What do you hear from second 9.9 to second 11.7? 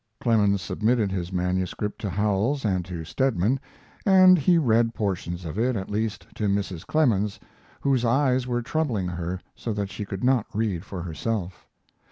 she could not read for herself.